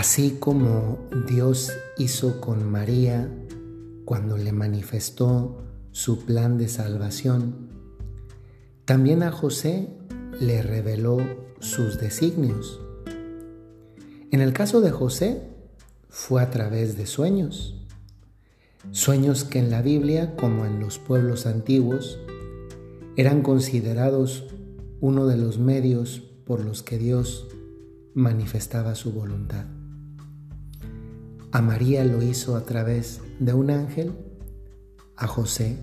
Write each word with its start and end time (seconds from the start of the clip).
Así 0.00 0.38
como 0.40 0.98
Dios 1.28 1.70
hizo 1.98 2.40
con 2.40 2.64
María 2.72 3.28
cuando 4.06 4.38
le 4.38 4.50
manifestó 4.50 5.62
su 5.90 6.24
plan 6.24 6.56
de 6.56 6.68
salvación, 6.68 7.68
también 8.86 9.22
a 9.22 9.30
José 9.30 9.90
le 10.40 10.62
reveló 10.62 11.18
sus 11.58 12.00
designios. 12.00 12.80
En 14.30 14.40
el 14.40 14.54
caso 14.54 14.80
de 14.80 14.90
José, 14.90 15.42
fue 16.08 16.40
a 16.40 16.50
través 16.50 16.96
de 16.96 17.04
sueños. 17.04 17.86
Sueños 18.92 19.44
que 19.44 19.58
en 19.58 19.70
la 19.70 19.82
Biblia, 19.82 20.34
como 20.34 20.64
en 20.64 20.80
los 20.80 20.98
pueblos 20.98 21.44
antiguos, 21.44 22.18
eran 23.16 23.42
considerados 23.42 24.46
uno 25.02 25.26
de 25.26 25.36
los 25.36 25.58
medios 25.58 26.22
por 26.46 26.64
los 26.64 26.82
que 26.82 26.96
Dios 26.96 27.48
manifestaba 28.14 28.94
su 28.94 29.12
voluntad. 29.12 29.66
A 31.60 31.62
María 31.62 32.06
lo 32.06 32.22
hizo 32.22 32.56
a 32.56 32.64
través 32.64 33.20
de 33.38 33.52
un 33.52 33.70
ángel, 33.70 34.14
a 35.14 35.26
José 35.26 35.76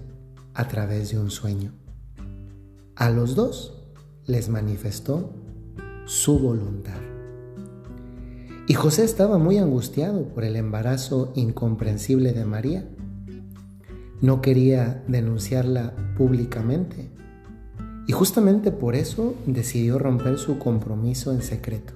a 0.55 0.67
través 0.67 1.11
de 1.11 1.19
un 1.19 1.29
sueño. 1.29 1.71
A 2.95 3.11
los 3.11 3.35
dos 3.35 3.85
les 4.25 4.49
manifestó 4.49 5.35
su 6.05 6.39
voluntad. 6.39 6.97
Y 8.65 8.73
José 8.73 9.03
estaba 9.03 9.37
muy 9.37 9.59
angustiado 9.59 10.29
por 10.29 10.45
el 10.45 10.55
embarazo 10.55 11.31
incomprensible 11.35 12.33
de 12.33 12.45
María. 12.45 12.89
No 14.19 14.41
quería 14.41 15.03
denunciarla 15.07 15.93
públicamente. 16.17 17.11
Y 18.07 18.13
justamente 18.13 18.71
por 18.71 18.95
eso 18.95 19.35
decidió 19.45 19.99
romper 19.99 20.39
su 20.39 20.57
compromiso 20.57 21.31
en 21.31 21.43
secreto. 21.43 21.93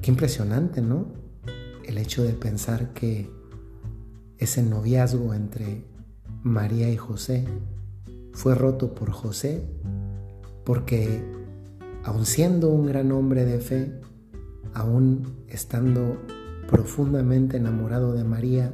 Qué 0.00 0.10
impresionante, 0.10 0.80
¿no? 0.80 1.22
El 1.94 2.00
hecho 2.00 2.24
de 2.24 2.32
pensar 2.32 2.92
que 2.92 3.30
ese 4.38 4.64
noviazgo 4.64 5.32
entre 5.32 5.84
María 6.42 6.90
y 6.90 6.96
José 6.96 7.44
fue 8.32 8.56
roto 8.56 8.96
por 8.96 9.12
José 9.12 9.62
porque, 10.64 11.22
aun 12.02 12.26
siendo 12.26 12.70
un 12.70 12.86
gran 12.86 13.12
hombre 13.12 13.44
de 13.44 13.60
fe, 13.60 14.00
aún 14.72 15.44
estando 15.46 16.18
profundamente 16.68 17.58
enamorado 17.58 18.12
de 18.12 18.24
María, 18.24 18.72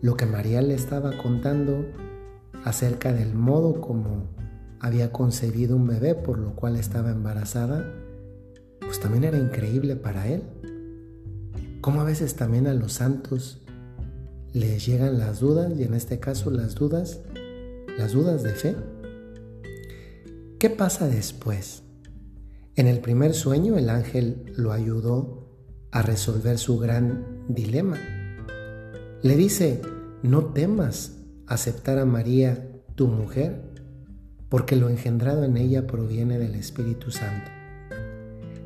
lo 0.00 0.16
que 0.16 0.26
María 0.26 0.62
le 0.62 0.74
estaba 0.74 1.10
contando 1.20 1.86
acerca 2.62 3.12
del 3.12 3.34
modo 3.34 3.80
como 3.80 4.28
había 4.78 5.10
concebido 5.10 5.74
un 5.74 5.88
bebé 5.88 6.14
por 6.14 6.38
lo 6.38 6.54
cual 6.54 6.76
estaba 6.76 7.10
embarazada, 7.10 7.84
pues 8.78 9.00
también 9.00 9.24
era 9.24 9.38
increíble 9.38 9.96
para 9.96 10.28
él. 10.28 10.44
Como 11.86 12.00
a 12.00 12.04
veces 12.04 12.34
también 12.34 12.66
a 12.66 12.74
los 12.74 12.94
santos 12.94 13.60
les 14.52 14.84
llegan 14.84 15.20
las 15.20 15.38
dudas, 15.38 15.72
y 15.78 15.84
en 15.84 15.94
este 15.94 16.18
caso 16.18 16.50
las 16.50 16.74
dudas, 16.74 17.20
las 17.96 18.10
dudas 18.10 18.42
de 18.42 18.50
fe. 18.54 18.74
¿Qué 20.58 20.68
pasa 20.68 21.06
después? 21.06 21.84
En 22.74 22.88
el 22.88 22.98
primer 22.98 23.34
sueño 23.34 23.78
el 23.78 23.88
ángel 23.88 24.52
lo 24.56 24.72
ayudó 24.72 25.48
a 25.92 26.02
resolver 26.02 26.58
su 26.58 26.76
gran 26.76 27.44
dilema. 27.46 28.00
Le 29.22 29.36
dice, 29.36 29.80
no 30.24 30.46
temas 30.46 31.18
aceptar 31.46 32.00
a 32.00 32.04
María, 32.04 32.68
tu 32.96 33.06
mujer, 33.06 33.62
porque 34.48 34.74
lo 34.74 34.88
engendrado 34.88 35.44
en 35.44 35.56
ella 35.56 35.86
proviene 35.86 36.40
del 36.40 36.56
Espíritu 36.56 37.12
Santo. 37.12 37.48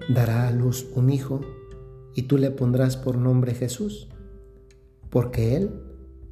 Dará 0.08 0.48
a 0.48 0.53
luz 0.53 0.86
un 0.94 1.10
hijo 1.10 1.42
y 2.20 2.25
tú 2.25 2.36
le 2.36 2.50
pondrás 2.50 2.98
por 2.98 3.16
nombre 3.16 3.54
Jesús, 3.54 4.06
porque 5.08 5.56
él 5.56 5.70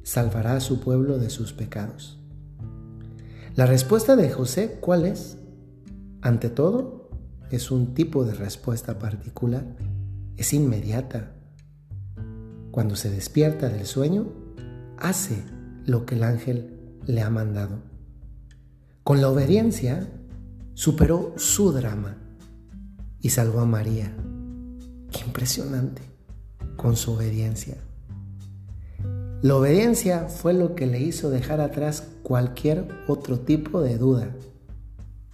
salvará 0.03 0.53
a 0.53 0.59
su 0.59 0.81
pueblo 0.81 1.17
de 1.17 1.31
sus 1.31 1.51
pecados. 1.51 2.19
La 3.55 3.65
respuesta 3.65 4.15
de 4.15 4.29
José, 4.29 4.77
¿cuál 4.81 5.07
es? 5.07 5.39
Ante 6.21 6.51
todo, 6.51 7.09
es 7.49 7.71
un 7.71 7.95
tipo 7.95 8.23
de 8.23 8.35
respuesta 8.35 8.99
particular, 8.99 9.65
es 10.37 10.53
inmediata. 10.53 11.31
Cuando 12.69 12.95
se 12.95 13.09
despierta 13.09 13.67
del 13.67 13.87
sueño, 13.87 14.27
hace 14.99 15.43
lo 15.87 16.05
que 16.05 16.13
el 16.13 16.23
ángel 16.23 16.99
le 17.07 17.23
ha 17.23 17.31
mandado. 17.31 17.81
Con 19.03 19.21
la 19.21 19.29
obediencia, 19.29 20.07
superó 20.75 21.33
su 21.35 21.71
drama 21.71 22.15
y 23.21 23.31
salvó 23.31 23.61
a 23.61 23.65
María. 23.65 24.15
Qué 25.11 25.25
impresionante 25.25 26.01
con 26.75 26.95
su 26.95 27.13
obediencia. 27.13 27.77
La 29.41 29.55
obediencia 29.55 30.27
fue 30.27 30.53
lo 30.53 30.75
que 30.75 30.85
le 30.85 30.99
hizo 30.99 31.29
dejar 31.29 31.61
atrás 31.61 32.07
cualquier 32.23 32.87
otro 33.07 33.39
tipo 33.39 33.81
de 33.81 33.97
duda. 33.97 34.35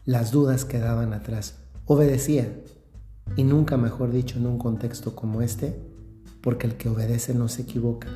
Las 0.05 0.31
dudas 0.31 0.65
quedaban 0.65 1.13
atrás 1.13 1.55
obedecía, 1.85 2.51
y 3.35 3.43
nunca 3.43 3.77
mejor 3.77 4.11
dicho 4.11 4.37
en 4.37 4.47
un 4.47 4.57
contexto 4.57 5.15
como 5.15 5.41
este, 5.41 5.75
porque 6.41 6.67
el 6.67 6.75
que 6.75 6.89
obedece 6.89 7.33
no 7.33 7.47
se 7.47 7.63
equivoca. 7.63 8.07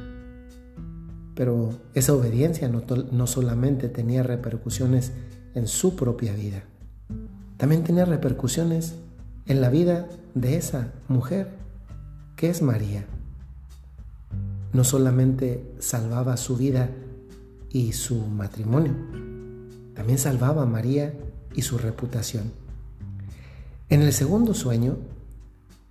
Pero 1.36 1.72
esa 1.94 2.14
obediencia 2.14 2.68
no, 2.68 2.84
no 3.12 3.28
solamente 3.28 3.90
tenía 3.90 4.24
repercusiones 4.24 5.12
en 5.56 5.68
su 5.68 5.96
propia 5.96 6.34
vida, 6.34 6.64
también 7.58 7.84
tenía 7.84 8.06
repercusiones 8.06 8.96
en 9.50 9.62
la 9.62 9.70
vida 9.70 10.08
de 10.36 10.58
esa 10.58 10.94
mujer, 11.08 11.50
que 12.36 12.52
es 12.52 12.62
María. 12.62 13.08
No 14.74 14.84
solamente 14.84 15.74
salvaba 15.80 16.38
su 16.38 16.56
vida 16.56 16.92
y 17.72 17.94
su 17.94 18.28
matrimonio, 18.28 18.94
también 19.96 20.20
salvaba 20.20 20.62
a 20.62 20.68
María 20.68 21.16
y 21.56 21.64
su 21.64 21.80
reputación. 21.80 22.52
En 23.90 24.04
el 24.04 24.14
segundo 24.14 24.54
sueño, 24.54 24.98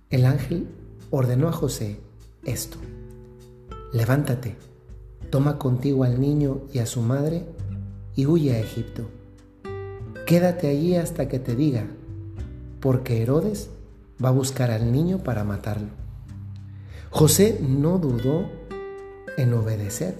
el 0.09 0.25
ángel 0.25 0.69
ordenó 1.09 1.49
a 1.49 1.51
José 1.51 1.99
esto. 2.45 2.77
Levántate, 3.91 4.55
toma 5.29 5.59
contigo 5.59 6.05
al 6.05 6.21
niño 6.21 6.61
y 6.71 6.79
a 6.79 6.85
su 6.85 7.01
madre 7.01 7.45
y 8.15 8.25
huye 8.25 8.55
a 8.55 8.59
Egipto. 8.59 9.09
Quédate 10.25 10.69
allí 10.69 10.95
hasta 10.95 11.27
que 11.27 11.39
te 11.39 11.57
diga, 11.57 11.87
porque 12.79 13.21
Herodes 13.21 13.69
va 14.23 14.29
a 14.29 14.33
buscar 14.33 14.71
al 14.71 14.91
niño 14.91 15.19
para 15.19 15.43
matarlo. 15.43 15.89
José 17.09 17.59
no 17.61 17.97
dudó 17.97 18.45
en 19.37 19.53
obedecer. 19.53 20.15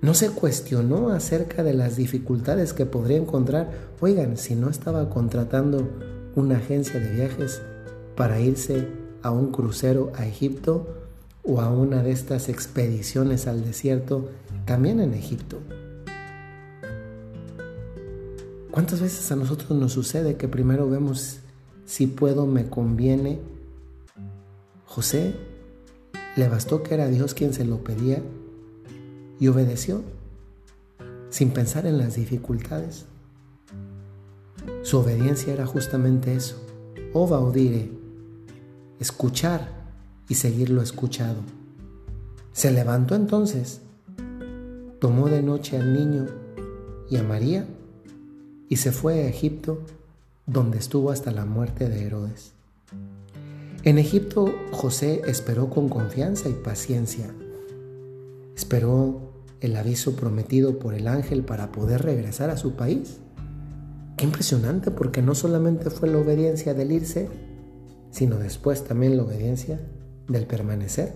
No 0.00 0.14
se 0.14 0.30
cuestionó 0.30 1.10
acerca 1.10 1.62
de 1.62 1.74
las 1.74 1.96
dificultades 1.96 2.72
que 2.72 2.86
podría 2.86 3.16
encontrar. 3.16 3.70
Oigan, 4.00 4.36
si 4.36 4.54
no 4.54 4.70
estaba 4.70 5.10
contratando 5.10 5.88
una 6.36 6.58
agencia 6.58 7.00
de 7.00 7.10
viajes 7.10 7.60
para 8.14 8.40
irse 8.40 8.86
a 9.22 9.32
un 9.32 9.50
crucero 9.50 10.12
a 10.14 10.26
Egipto 10.26 10.86
o 11.42 11.60
a 11.60 11.70
una 11.70 12.02
de 12.02 12.12
estas 12.12 12.48
expediciones 12.48 13.46
al 13.46 13.64
desierto 13.64 14.28
también 14.66 15.00
en 15.00 15.14
Egipto. 15.14 15.58
¿Cuántas 18.78 19.00
veces 19.00 19.32
a 19.32 19.34
nosotros 19.34 19.72
nos 19.72 19.90
sucede 19.90 20.36
que 20.36 20.46
primero 20.46 20.88
vemos 20.88 21.40
si 21.84 22.06
puedo, 22.06 22.46
me 22.46 22.68
conviene? 22.68 23.40
José 24.86 25.34
le 26.36 26.48
bastó 26.48 26.84
que 26.84 26.94
era 26.94 27.08
Dios 27.08 27.34
quien 27.34 27.52
se 27.52 27.64
lo 27.64 27.82
pedía 27.82 28.22
y 29.40 29.48
obedeció 29.48 30.02
sin 31.28 31.50
pensar 31.50 31.86
en 31.86 31.98
las 31.98 32.14
dificultades. 32.14 33.06
Su 34.82 34.98
obediencia 34.98 35.52
era 35.52 35.66
justamente 35.66 36.36
eso, 36.36 36.64
ova 37.12 37.40
odire, 37.40 37.90
escuchar 39.00 39.72
y 40.28 40.36
seguir 40.36 40.70
lo 40.70 40.82
escuchado. 40.82 41.40
Se 42.52 42.70
levantó 42.70 43.16
entonces, 43.16 43.80
tomó 45.00 45.28
de 45.28 45.42
noche 45.42 45.76
al 45.76 45.92
niño 45.92 46.26
y 47.10 47.16
a 47.16 47.24
María 47.24 47.66
y 48.68 48.76
se 48.76 48.92
fue 48.92 49.22
a 49.22 49.28
Egipto, 49.28 49.82
donde 50.46 50.78
estuvo 50.78 51.10
hasta 51.10 51.30
la 51.30 51.44
muerte 51.44 51.88
de 51.88 52.04
Herodes. 52.04 52.52
En 53.84 53.98
Egipto 53.98 54.52
José 54.72 55.22
esperó 55.26 55.70
con 55.70 55.88
confianza 55.88 56.48
y 56.48 56.52
paciencia. 56.52 57.26
Esperó 58.56 59.32
el 59.60 59.76
aviso 59.76 60.16
prometido 60.16 60.78
por 60.78 60.94
el 60.94 61.08
ángel 61.08 61.44
para 61.44 61.72
poder 61.72 62.02
regresar 62.02 62.50
a 62.50 62.56
su 62.56 62.74
país. 62.74 63.18
Qué 64.16 64.24
impresionante 64.24 64.90
porque 64.90 65.22
no 65.22 65.34
solamente 65.34 65.90
fue 65.90 66.08
la 66.08 66.18
obediencia 66.18 66.74
del 66.74 66.92
irse, 66.92 67.28
sino 68.10 68.36
después 68.36 68.84
también 68.84 69.16
la 69.16 69.22
obediencia 69.22 69.80
del 70.28 70.46
permanecer. 70.46 71.14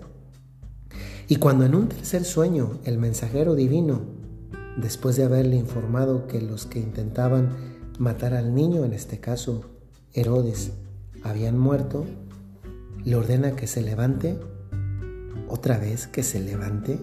Y 1.29 1.37
cuando 1.37 1.65
en 1.65 1.75
un 1.75 1.89
tercer 1.89 2.25
sueño 2.25 2.79
el 2.85 2.99
mensajero 2.99 3.55
divino, 3.55 4.03
después 4.77 5.17
de 5.17 5.25
haberle 5.25 5.57
informado 5.57 6.27
que 6.27 6.41
los 6.41 6.67
que 6.67 6.79
intentaban 6.79 7.51
matar 7.99 8.35
al 8.35 8.55
niño, 8.55 8.85
en 8.85 8.93
este 8.93 9.21
caso 9.21 9.63
Herodes, 10.13 10.73
habían 11.23 11.59
muerto, 11.59 12.05
le 13.05 13.17
ordena 13.17 13.57
que 13.57 13.67
se 13.67 13.83
levante, 13.83 14.39
otra 15.49 15.79
vez 15.79 16.07
que 16.07 16.23
se 16.23 16.41
levante, 16.41 16.99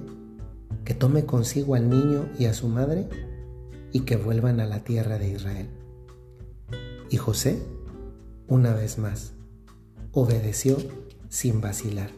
que 0.86 0.94
tome 0.94 1.26
consigo 1.26 1.76
al 1.76 1.90
niño 1.90 2.30
y 2.38 2.46
a 2.46 2.54
su 2.54 2.68
madre 2.68 3.08
y 3.92 4.02
que 4.02 4.18
vuelvan 4.18 4.60
a 4.60 4.66
la 4.66 4.84
tierra 4.84 5.18
de 5.18 5.30
Israel. 5.30 5.70
Y 7.10 7.18
José, 7.18 7.62
una 8.48 8.74
vez 8.74 8.98
más, 8.98 9.34
obedeció 10.12 10.78
sin 11.30 11.62
vacilar. 11.62 12.12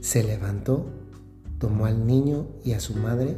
Se 0.00 0.22
levantó, 0.22 0.86
tomó 1.58 1.86
al 1.86 2.06
niño 2.06 2.46
y 2.64 2.72
a 2.72 2.80
su 2.80 2.94
madre 2.94 3.36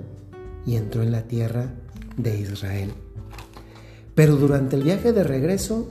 y 0.67 0.77
entró 0.77 1.03
en 1.03 1.13
la 1.13 1.23
tierra 1.23 1.73
de 2.17 2.39
Israel. 2.39 2.93
Pero 4.15 4.37
durante 4.37 4.77
el 4.77 4.83
viaje 4.83 5.13
de 5.13 5.23
regreso, 5.23 5.89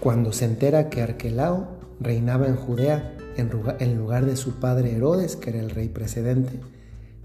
cuando 0.00 0.32
se 0.32 0.46
entera 0.46 0.88
que 0.88 1.02
Arquelao 1.02 1.78
reinaba 2.00 2.46
en 2.46 2.56
Judea 2.56 3.16
en 3.36 3.96
lugar 3.96 4.26
de 4.26 4.36
su 4.36 4.54
padre 4.54 4.96
Herodes, 4.96 5.36
que 5.36 5.50
era 5.50 5.60
el 5.60 5.70
rey 5.70 5.88
precedente, 5.88 6.60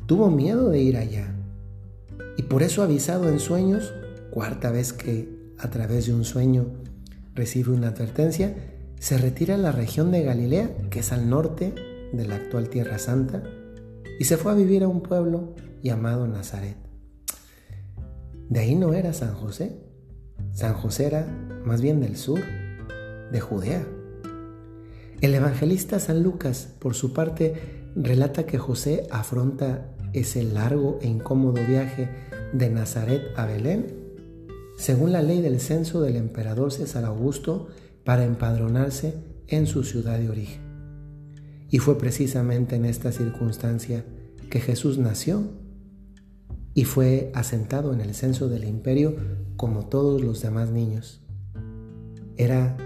tuvo 0.05 0.29
miedo 0.29 0.69
de 0.69 0.79
ir 0.79 0.97
allá. 0.97 1.33
Y 2.37 2.43
por 2.43 2.63
eso 2.63 2.83
avisado 2.83 3.29
en 3.29 3.39
sueños, 3.39 3.93
cuarta 4.31 4.71
vez 4.71 4.93
que 4.93 5.29
a 5.57 5.69
través 5.69 6.05
de 6.07 6.13
un 6.13 6.23
sueño 6.23 6.67
recibe 7.33 7.71
una 7.73 7.89
advertencia, 7.89 8.55
se 8.99 9.17
retira 9.17 9.55
a 9.55 9.59
la 9.59 9.71
región 9.71 10.11
de 10.11 10.23
Galilea, 10.23 10.69
que 10.89 10.99
es 10.99 11.11
al 11.11 11.29
norte 11.29 11.73
de 12.13 12.25
la 12.25 12.35
actual 12.35 12.69
Tierra 12.69 12.99
Santa, 12.99 13.43
y 14.19 14.25
se 14.25 14.37
fue 14.37 14.51
a 14.51 14.55
vivir 14.55 14.83
a 14.83 14.87
un 14.87 15.01
pueblo 15.01 15.53
llamado 15.81 16.27
Nazaret. 16.27 16.77
De 18.49 18.59
ahí 18.59 18.75
no 18.75 18.93
era 18.93 19.13
San 19.13 19.33
José. 19.33 19.77
San 20.53 20.73
José 20.73 21.05
era 21.07 21.27
más 21.65 21.81
bien 21.81 21.99
del 21.99 22.15
sur, 22.15 22.39
de 23.31 23.39
Judea. 23.39 23.85
El 25.19 25.33
evangelista 25.33 25.99
San 25.99 26.23
Lucas, 26.23 26.69
por 26.79 26.93
su 26.93 27.11
parte, 27.11 27.55
relata 27.95 28.45
que 28.45 28.57
José 28.57 29.07
afronta 29.11 29.93
ese 30.13 30.43
largo 30.43 30.99
e 31.01 31.07
incómodo 31.07 31.61
viaje 31.67 32.09
de 32.53 32.69
Nazaret 32.69 33.21
a 33.35 33.45
Belén, 33.45 33.87
según 34.77 35.11
la 35.11 35.21
ley 35.21 35.41
del 35.41 35.59
censo 35.59 36.01
del 36.01 36.15
emperador 36.15 36.71
César 36.71 37.03
Augusto, 37.03 37.67
para 38.03 38.23
empadronarse 38.23 39.15
en 39.47 39.67
su 39.67 39.83
ciudad 39.83 40.19
de 40.19 40.29
origen. 40.29 40.61
Y 41.69 41.79
fue 41.79 41.97
precisamente 41.97 42.75
en 42.77 42.85
esta 42.85 43.11
circunstancia 43.11 44.05
que 44.49 44.61
Jesús 44.61 44.97
nació 44.97 45.43
y 46.77 46.85
fue 46.85 47.31
asentado 47.33 47.91
en 47.91 48.01
el 48.01 48.13
censo 48.13 48.49
del 48.49 48.63
imperio 48.63 49.15
como 49.55 49.87
todos 49.87 50.21
los 50.21 50.43
demás 50.43 50.69
niños. 50.69 51.21
Era 52.35 52.77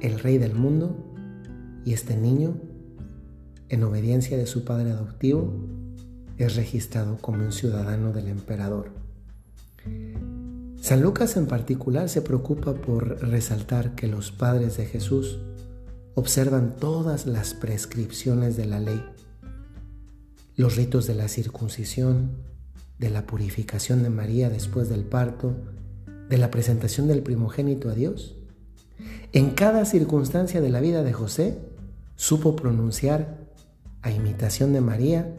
el 0.00 0.20
rey 0.20 0.38
del 0.38 0.54
mundo 0.54 0.96
y 1.84 1.92
este 1.92 2.16
niño, 2.16 2.56
en 3.68 3.84
obediencia 3.84 4.38
de 4.38 4.46
su 4.46 4.64
padre 4.64 4.92
adoptivo, 4.92 5.52
es 6.38 6.56
registrado 6.56 7.18
como 7.18 7.44
un 7.44 7.52
ciudadano 7.52 8.10
del 8.14 8.28
emperador. 8.28 8.92
San 10.80 11.02
Lucas 11.02 11.36
en 11.36 11.44
particular 11.44 12.08
se 12.08 12.22
preocupa 12.22 12.72
por 12.72 13.20
resaltar 13.20 13.94
que 13.94 14.06
los 14.06 14.32
padres 14.32 14.78
de 14.78 14.86
Jesús 14.86 15.40
observan 16.14 16.76
todas 16.76 17.26
las 17.26 17.52
prescripciones 17.52 18.56
de 18.56 18.64
la 18.64 18.80
ley, 18.80 19.04
los 20.54 20.76
ritos 20.76 21.06
de 21.06 21.16
la 21.16 21.28
circuncisión, 21.28 22.55
de 22.98 23.10
la 23.10 23.26
purificación 23.26 24.02
de 24.02 24.10
María 24.10 24.48
después 24.50 24.88
del 24.88 25.04
parto, 25.04 25.54
de 26.28 26.38
la 26.38 26.50
presentación 26.50 27.06
del 27.08 27.22
primogénito 27.22 27.88
a 27.88 27.94
Dios. 27.94 28.36
En 29.32 29.50
cada 29.50 29.84
circunstancia 29.84 30.60
de 30.60 30.70
la 30.70 30.80
vida 30.80 31.02
de 31.02 31.12
José 31.12 31.58
supo 32.14 32.56
pronunciar 32.56 33.38
a 34.02 34.10
imitación 34.10 34.72
de 34.72 34.80
María 34.80 35.34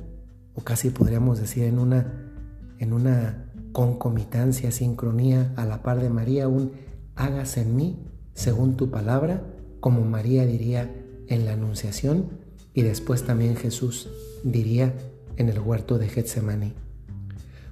o 0.54 0.62
casi 0.62 0.90
podríamos 0.90 1.40
decir 1.40 1.64
en 1.64 1.80
una, 1.80 2.32
en 2.80 2.94
una 2.94 3.52
concomitancia, 3.72 4.72
sincronía 4.72 5.54
a 5.56 5.66
la 5.66 5.82
par 5.82 6.02
de 6.02 6.10
María, 6.10 6.48
un 6.48 6.72
hágase 7.16 7.62
en 7.62 7.76
mí 7.76 8.00
según 8.34 8.78
tu 8.78 8.92
palabra, 8.92 9.44
como 9.80 10.04
María 10.04 10.46
diría 10.46 10.92
en 11.28 11.46
la 11.46 11.54
Anunciación 11.54 12.30
y 12.74 12.84
después 12.84 13.24
también 13.24 13.56
Jesús 13.56 14.10
diría 14.44 14.94
en 15.38 15.50
el 15.50 15.60
huerto 15.60 15.98
de 15.98 16.08
Getsemaní. 16.08 16.74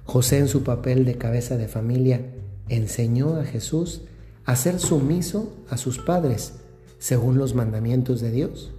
José 0.06 0.38
en 0.38 0.48
su 0.48 0.62
papel 0.62 1.04
de 1.04 1.18
cabeza 1.18 1.56
de 1.56 1.66
familia 1.66 2.20
enseñó 2.68 3.36
a 3.36 3.44
Jesús 3.44 4.02
a 4.44 4.54
ser 4.54 4.78
sumiso 4.78 5.52
a 5.68 5.76
sus 5.76 5.98
padres 5.98 6.54
según 6.98 7.38
los 7.38 7.54
mandamientos 7.54 8.20
de 8.20 8.30
Dios. 8.30 8.72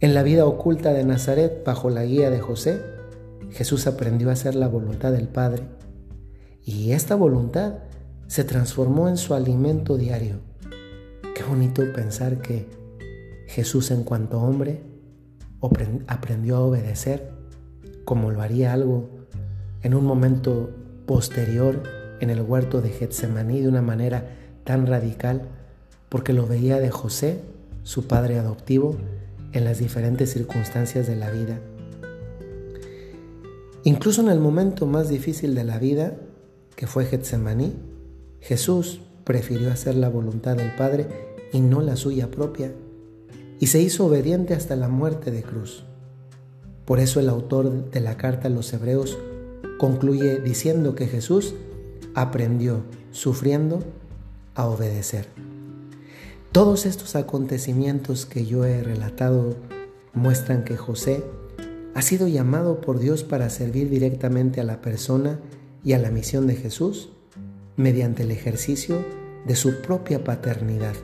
En 0.00 0.14
la 0.14 0.22
vida 0.22 0.46
oculta 0.46 0.94
de 0.94 1.04
Nazaret, 1.04 1.62
bajo 1.64 1.90
la 1.90 2.04
guía 2.04 2.30
de 2.30 2.40
José, 2.40 2.80
Jesús 3.50 3.86
aprendió 3.86 4.30
a 4.30 4.32
hacer 4.32 4.54
la 4.54 4.68
voluntad 4.68 5.12
del 5.12 5.28
Padre 5.28 5.64
y 6.64 6.92
esta 6.92 7.14
voluntad 7.14 7.74
se 8.26 8.44
transformó 8.44 9.10
en 9.10 9.18
su 9.18 9.34
alimento 9.34 9.98
diario. 9.98 10.36
Qué 11.34 11.42
bonito 11.44 11.82
pensar 11.92 12.40
que 12.40 12.66
Jesús 13.48 13.90
en 13.90 14.02
cuanto 14.02 14.40
hombre 14.40 14.80
aprendió 16.06 16.56
a 16.56 16.60
obedecer 16.60 17.30
como 18.06 18.30
lo 18.30 18.40
haría 18.40 18.72
algo 18.72 19.21
en 19.82 19.94
un 19.94 20.04
momento 20.04 20.70
posterior 21.06 21.82
en 22.20 22.30
el 22.30 22.40
huerto 22.40 22.80
de 22.80 22.90
Getsemaní 22.90 23.60
de 23.60 23.68
una 23.68 23.82
manera 23.82 24.30
tan 24.64 24.86
radical 24.86 25.42
porque 26.08 26.32
lo 26.32 26.46
veía 26.46 26.78
de 26.78 26.90
José, 26.90 27.40
su 27.82 28.06
padre 28.06 28.38
adoptivo, 28.38 28.96
en 29.52 29.64
las 29.64 29.78
diferentes 29.78 30.32
circunstancias 30.32 31.06
de 31.06 31.16
la 31.16 31.30
vida. 31.30 31.58
Incluso 33.84 34.22
en 34.22 34.28
el 34.28 34.38
momento 34.38 34.86
más 34.86 35.08
difícil 35.08 35.54
de 35.54 35.64
la 35.64 35.78
vida, 35.78 36.14
que 36.76 36.86
fue 36.86 37.04
Getsemaní, 37.04 37.72
Jesús 38.40 39.00
prefirió 39.24 39.72
hacer 39.72 39.96
la 39.96 40.08
voluntad 40.08 40.56
del 40.56 40.74
Padre 40.76 41.06
y 41.52 41.60
no 41.60 41.80
la 41.80 41.96
suya 41.96 42.30
propia, 42.30 42.72
y 43.58 43.66
se 43.66 43.80
hizo 43.80 44.06
obediente 44.06 44.54
hasta 44.54 44.76
la 44.76 44.88
muerte 44.88 45.30
de 45.30 45.42
cruz. 45.42 45.84
Por 46.84 47.00
eso 47.00 47.20
el 47.20 47.28
autor 47.28 47.90
de 47.90 48.00
la 48.00 48.16
carta 48.16 48.48
a 48.48 48.50
los 48.50 48.72
Hebreos 48.72 49.18
concluye 49.82 50.38
diciendo 50.38 50.94
que 50.94 51.08
Jesús 51.08 51.56
aprendió, 52.14 52.84
sufriendo, 53.10 53.82
a 54.54 54.68
obedecer. 54.68 55.26
Todos 56.52 56.86
estos 56.86 57.16
acontecimientos 57.16 58.24
que 58.24 58.46
yo 58.46 58.64
he 58.64 58.80
relatado 58.80 59.56
muestran 60.14 60.62
que 60.62 60.76
José 60.76 61.24
ha 61.96 62.02
sido 62.02 62.28
llamado 62.28 62.80
por 62.80 63.00
Dios 63.00 63.24
para 63.24 63.50
servir 63.50 63.90
directamente 63.90 64.60
a 64.60 64.64
la 64.64 64.80
persona 64.80 65.40
y 65.82 65.94
a 65.94 65.98
la 65.98 66.12
misión 66.12 66.46
de 66.46 66.54
Jesús 66.54 67.08
mediante 67.74 68.22
el 68.22 68.30
ejercicio 68.30 69.04
de 69.48 69.56
su 69.56 69.82
propia 69.82 70.22
paternidad. 70.22 70.94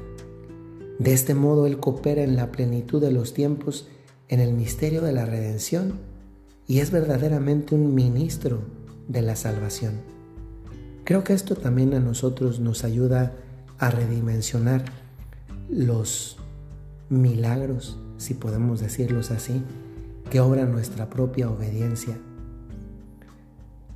De 1.00 1.14
este 1.14 1.34
modo 1.34 1.66
Él 1.66 1.80
coopera 1.80 2.22
en 2.22 2.36
la 2.36 2.52
plenitud 2.52 3.02
de 3.02 3.10
los 3.10 3.34
tiempos 3.34 3.88
en 4.28 4.38
el 4.38 4.52
misterio 4.52 5.02
de 5.02 5.10
la 5.10 5.26
redención 5.26 5.94
y 6.68 6.80
es 6.80 6.90
verdaderamente 6.90 7.74
un 7.74 7.94
ministro 7.94 8.60
de 9.08 9.22
la 9.22 9.34
salvación. 9.34 9.94
Creo 11.04 11.24
que 11.24 11.32
esto 11.32 11.56
también 11.56 11.94
a 11.94 11.98
nosotros 11.98 12.60
nos 12.60 12.84
ayuda 12.84 13.32
a 13.78 13.90
redimensionar 13.90 14.84
los 15.70 16.36
milagros, 17.08 17.98
si 18.18 18.34
podemos 18.34 18.80
decirlos 18.80 19.30
así, 19.30 19.62
que 20.30 20.40
obra 20.40 20.66
nuestra 20.66 21.08
propia 21.08 21.50
obediencia. 21.50 22.18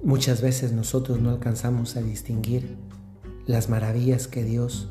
Muchas 0.03 0.41
veces 0.41 0.73
nosotros 0.73 1.21
no 1.21 1.29
alcanzamos 1.29 1.97
a 1.97 2.03
distinguir 2.03 2.77
las 3.47 3.69
maravillas 3.69 4.29
que 4.29 4.45
Dios 4.45 4.89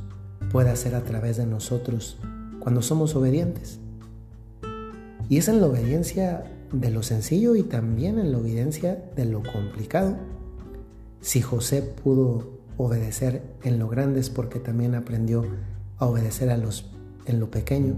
puede 0.52 0.70
hacer 0.70 0.94
a 0.94 1.04
través 1.04 1.38
de 1.38 1.48
nosotros 1.48 2.20
cuando 2.60 2.84
somos 2.84 3.16
obedientes. 3.16 3.80
Y 5.30 5.38
es 5.38 5.48
en 5.48 5.62
la 5.62 5.68
obediencia 5.68 6.46
de 6.72 6.92
lo 6.92 7.04
sencillo 7.04 7.56
y 7.56 7.64
también 7.64 8.20
en 8.20 8.32
la 8.32 8.38
obediencia 8.38 9.04
de 9.16 9.26
lo 9.26 9.44
complicado. 9.44 10.18
Si 11.20 11.42
José 11.42 11.82
pudo 11.82 12.60
obedecer 12.78 13.44
en 13.64 13.80
lo 13.80 13.88
grande 13.88 14.20
es 14.20 14.30
porque 14.30 14.60
también 14.60 14.96
aprendió 14.96 15.46
a 15.98 16.06
obedecer 16.06 16.50
a 16.50 16.58
los 16.58 16.92
en 17.26 17.40
lo 17.40 17.52
pequeño. 17.52 17.96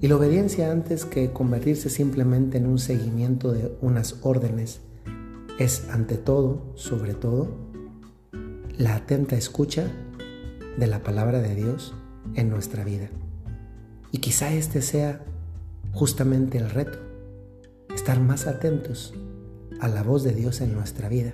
Y 0.00 0.08
la 0.08 0.16
obediencia 0.16 0.70
antes 0.70 1.04
que 1.04 1.32
convertirse 1.32 1.88
simplemente 1.88 2.58
en 2.58 2.66
un 2.66 2.78
seguimiento 2.78 3.52
de 3.52 3.76
unas 3.80 4.16
órdenes 4.22 4.80
es 5.58 5.88
ante 5.88 6.16
todo, 6.16 6.72
sobre 6.74 7.14
todo, 7.14 7.48
la 8.76 8.96
atenta 8.96 9.36
escucha 9.36 9.86
de 10.76 10.86
la 10.86 11.02
palabra 11.02 11.40
de 11.40 11.54
Dios 11.54 11.94
en 12.34 12.50
nuestra 12.50 12.84
vida. 12.84 13.08
Y 14.10 14.18
quizá 14.18 14.52
este 14.52 14.82
sea 14.82 15.24
justamente 15.92 16.58
el 16.58 16.70
reto, 16.70 16.98
estar 18.04 18.20
más 18.20 18.46
atentos 18.46 19.14
a 19.80 19.88
la 19.88 20.02
voz 20.02 20.24
de 20.24 20.34
Dios 20.34 20.60
en 20.60 20.74
nuestra 20.74 21.08
vida, 21.08 21.32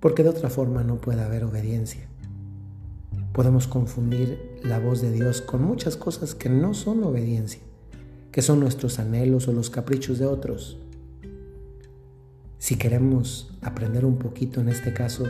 porque 0.00 0.22
de 0.22 0.28
otra 0.28 0.50
forma 0.50 0.84
no 0.84 0.96
puede 0.96 1.22
haber 1.22 1.44
obediencia. 1.44 2.06
Podemos 3.32 3.68
confundir 3.68 4.60
la 4.62 4.78
voz 4.78 5.00
de 5.00 5.10
Dios 5.10 5.40
con 5.40 5.62
muchas 5.62 5.96
cosas 5.96 6.34
que 6.34 6.50
no 6.50 6.74
son 6.74 7.02
obediencia. 7.02 7.62
que 8.32 8.42
son 8.42 8.60
nuestros 8.60 8.98
anhelos 8.98 9.48
o 9.48 9.52
los 9.54 9.70
caprichos 9.70 10.18
de 10.18 10.26
otros. 10.26 10.76
Si 12.58 12.76
queremos 12.76 13.58
aprender 13.62 14.04
un 14.04 14.18
poquito 14.18 14.60
en 14.60 14.68
este 14.68 14.92
caso 14.92 15.24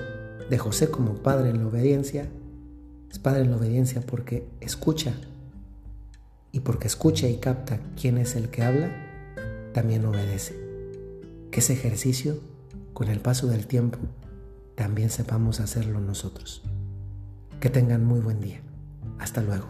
de 0.51 0.59
José 0.59 0.91
como 0.91 1.15
padre 1.15 1.51
en 1.51 1.59
la 1.59 1.69
obediencia, 1.69 2.29
es 3.13 3.21
padre 3.21 3.43
en 3.43 3.51
la 3.53 3.59
obediencia 3.59 4.01
porque 4.01 4.49
escucha. 4.61 5.15
Y 6.51 6.61
porque 6.61 6.89
escucha 6.89 7.29
y 7.29 7.37
capta 7.37 7.79
quién 8.01 8.19
es 8.19 8.35
el 8.35 8.51
que 8.51 8.63
habla, 8.63 9.12
también 9.73 10.05
obedece. 10.05 10.55
Que 11.51 11.61
ese 11.61 11.73
ejercicio, 11.73 12.39
con 12.93 13.09
el 13.09 13.21
paso 13.21 13.47
del 13.47 13.67
tiempo, 13.67 13.99
también 14.75 15.11
sepamos 15.11 15.61
hacerlo 15.61 16.01
nosotros. 16.01 16.63
Que 17.61 17.71
tengan 17.71 18.05
muy 18.05 18.21
buen 18.21 18.41
día. 18.41 18.61
Hasta 19.19 19.43
luego. 19.43 19.67